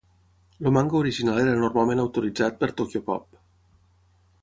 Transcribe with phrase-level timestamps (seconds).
[0.69, 3.41] El manga original era normalment autoritzat per Tokyopop.